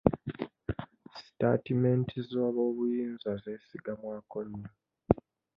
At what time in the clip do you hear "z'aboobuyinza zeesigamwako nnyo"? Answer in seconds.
2.29-4.71